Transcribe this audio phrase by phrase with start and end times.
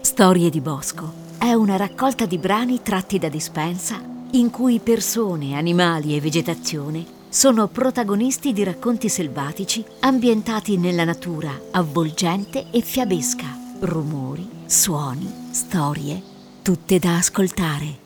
[0.00, 4.00] Storie di Bosco è una raccolta di brani tratti da dispensa
[4.32, 12.66] in cui persone, animali e vegetazione sono protagonisti di racconti selvatici ambientati nella natura avvolgente
[12.70, 13.46] e fiabesca.
[13.80, 16.22] Rumori, suoni, storie,
[16.62, 18.02] tutte da ascoltare.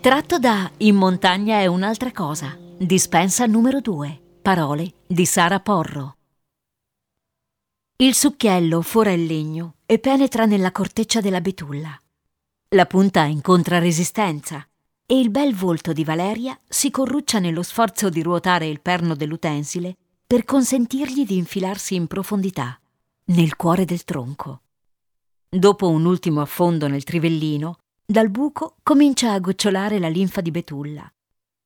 [0.00, 6.15] Tratto da In montagna è un'altra cosa, dispensa numero 2, parole di Sara Porro.
[7.98, 11.98] Il succhiello fora il legno e penetra nella corteccia della betulla.
[12.74, 14.68] La punta incontra resistenza
[15.06, 19.96] e il bel volto di Valeria si corruccia nello sforzo di ruotare il perno dell'utensile
[20.26, 22.78] per consentirgli di infilarsi in profondità,
[23.28, 24.60] nel cuore del tronco.
[25.48, 31.10] Dopo un ultimo affondo nel trivellino, dal buco comincia a gocciolare la linfa di betulla.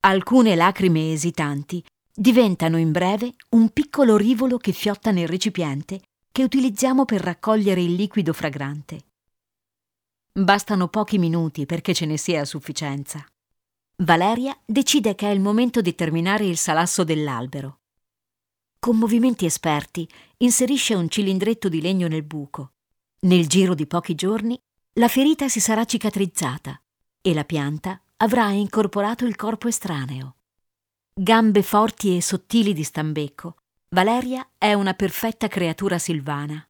[0.02, 1.84] Alcune lacrime esitanti
[2.14, 7.94] diventano in breve un piccolo rivolo che fiotta nel recipiente che utilizziamo per raccogliere il
[7.94, 9.04] liquido fragrante.
[10.32, 13.24] Bastano pochi minuti perché ce ne sia a sufficienza.
[13.96, 17.80] Valeria decide che è il momento di terminare il salasso dell'albero.
[18.78, 20.08] Con movimenti esperti
[20.38, 22.72] inserisce un cilindretto di legno nel buco.
[23.20, 24.58] Nel giro di pochi giorni
[24.94, 26.80] la ferita si sarà cicatrizzata
[27.20, 30.36] e la pianta avrà incorporato il corpo estraneo.
[31.12, 33.56] Gambe forti e sottili di stambecco,
[33.92, 36.64] Valeria è una perfetta creatura silvana.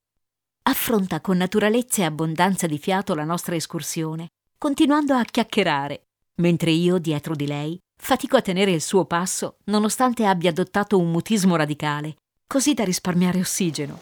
[0.62, 6.96] Affronta con naturalezza e abbondanza di fiato la nostra escursione, continuando a chiacchierare, mentre io,
[6.96, 12.16] dietro di lei, fatico a tenere il suo passo nonostante abbia adottato un mutismo radicale,
[12.46, 14.00] così da risparmiare ossigeno.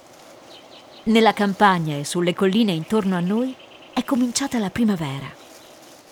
[1.06, 3.52] Nella campagna e sulle colline intorno a noi
[3.94, 5.28] è cominciata la primavera.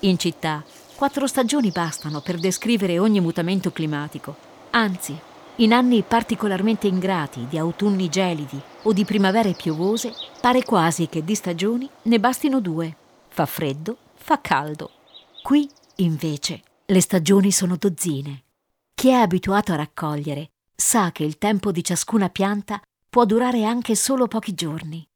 [0.00, 0.64] In città,
[0.96, 4.36] quattro stagioni bastano per descrivere ogni mutamento climatico,
[4.70, 5.16] anzi,
[5.56, 11.34] in anni particolarmente ingrati, di autunni gelidi o di primavere piovose, pare quasi che di
[11.34, 12.94] stagioni ne bastino due.
[13.28, 14.90] Fa freddo, fa caldo.
[15.42, 18.42] Qui, invece, le stagioni sono dozzine.
[18.94, 23.94] Chi è abituato a raccogliere sa che il tempo di ciascuna pianta può durare anche
[23.94, 25.06] solo pochi giorni.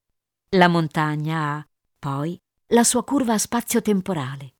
[0.50, 1.66] La montagna ha,
[1.98, 4.54] poi, la sua curva spazio-temporale.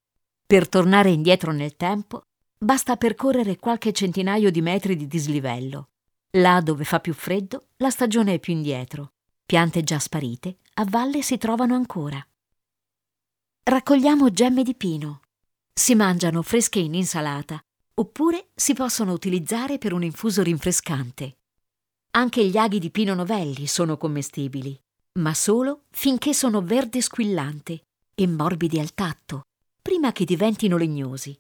[0.46, 2.24] Per tornare indietro nel tempo
[2.62, 5.88] Basta percorrere qualche centinaio di metri di dislivello.
[6.32, 9.12] Là dove fa più freddo, la stagione è più indietro.
[9.47, 12.22] Piante già sparite, a valle si trovano ancora.
[13.62, 15.22] Raccogliamo gemme di pino.
[15.72, 17.59] Si mangiano fresche in insalata,
[17.94, 21.38] oppure si possono utilizzare per un infuso rinfrescante.
[22.10, 24.78] Anche gli aghi di pino novelli sono commestibili,
[25.19, 27.84] ma solo finché sono verde squillante
[28.15, 29.47] e morbidi al tatto,
[29.81, 31.34] prima che diventino legnosi.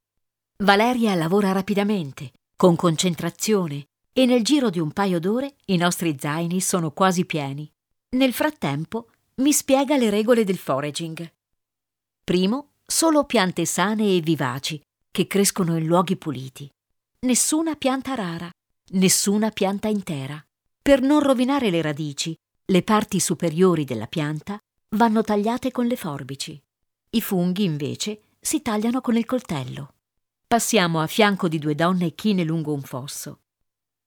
[0.62, 6.60] Valeria lavora rapidamente, con concentrazione, e nel giro di un paio d'ore i nostri zaini
[6.60, 7.70] sono quasi pieni.
[8.10, 11.32] Nel frattempo mi spiega le regole del foraging.
[12.22, 14.78] Primo, solo piante sane e vivaci,
[15.10, 16.70] che crescono in luoghi puliti.
[17.20, 18.50] Nessuna pianta rara,
[18.90, 20.44] nessuna pianta intera.
[20.82, 24.58] Per non rovinare le radici, le parti superiori della pianta
[24.90, 26.60] vanno tagliate con le forbici.
[27.12, 29.94] I funghi, invece, si tagliano con il coltello.
[30.50, 33.42] Passiamo a fianco di due donne chine lungo un fosso.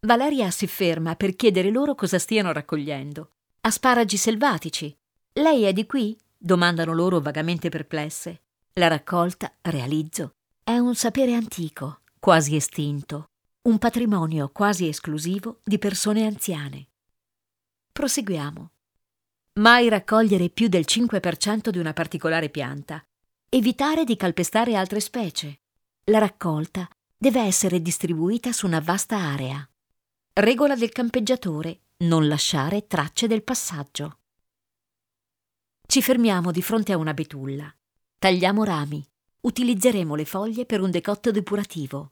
[0.02, 3.32] Valeria si ferma per chiedere loro cosa stiano raccogliendo.
[3.62, 4.94] Asparagi selvatici.
[5.36, 6.20] Lei è di qui?
[6.38, 8.42] domandano loro vagamente perplesse.
[8.74, 10.34] La raccolta, realizzo,
[10.66, 13.30] è un sapere antico, quasi estinto,
[13.62, 16.88] un patrimonio quasi esclusivo di persone anziane.
[17.90, 18.72] Proseguiamo.
[19.62, 23.02] Mai raccogliere più del 5% di una particolare pianta.
[23.48, 25.60] Evitare di calpestare altre specie.
[26.08, 29.66] La raccolta deve essere distribuita su una vasta area.
[30.34, 34.18] Regola del campeggiatore, non lasciare tracce del passaggio.
[35.88, 37.74] Ci fermiamo di fronte a una betulla.
[38.20, 39.08] Tagliamo rami.
[39.42, 42.12] Utilizzeremo le foglie per un decotto depurativo.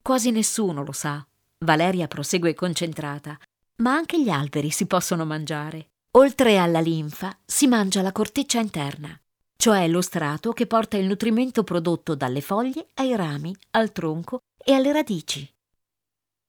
[0.00, 1.26] Quasi nessuno lo sa.
[1.64, 3.36] Valeria prosegue concentrata.
[3.78, 5.90] Ma anche gli alberi si possono mangiare.
[6.12, 9.20] Oltre alla linfa si mangia la corteccia interna
[9.60, 14.72] cioè lo strato che porta il nutrimento prodotto dalle foglie ai rami, al tronco e
[14.72, 15.52] alle radici.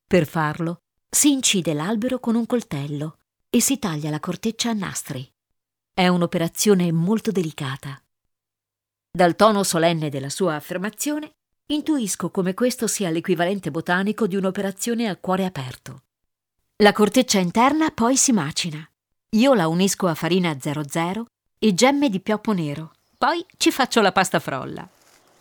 [0.06, 3.17] Per farlo si incide l'albero con un coltello
[3.50, 5.27] e si taglia la corteccia a nastri.
[5.91, 8.00] È un'operazione molto delicata.
[9.12, 11.31] Dal tono solenne della sua affermazione,
[11.65, 16.03] intuisco come questo sia l'equivalente botanico di un'operazione a cuore aperto.
[16.83, 18.88] La corteccia interna poi si macina.
[19.31, 21.25] Io la unisco a farina 00
[21.57, 24.88] e gemme di pioppo nero poi ci faccio la pasta frolla.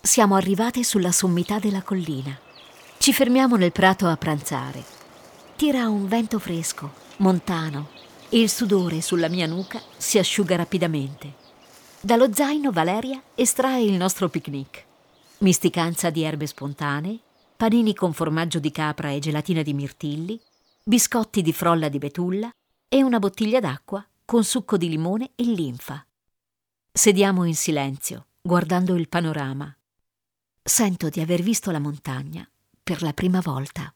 [0.00, 2.36] Siamo arrivate sulla sommità della collina.
[2.98, 4.82] Ci fermiamo nel prato a pranzare.
[5.54, 7.90] Tira un vento fresco, montano,
[8.30, 11.34] e il sudore sulla mia nuca si asciuga rapidamente.
[12.00, 14.84] Dallo zaino Valeria estrae il nostro picnic.
[15.38, 17.20] Misticanza di erbe spontanee,
[17.56, 20.40] panini con formaggio di capra e gelatina di mirtilli,
[20.82, 22.50] biscotti di frolla di betulla
[22.88, 26.04] e una bottiglia d'acqua con succo di limone e linfa.
[26.92, 29.72] Sediamo in silenzio, guardando il panorama.
[30.62, 32.48] Sento di aver visto la montagna
[32.82, 33.86] per la prima volta.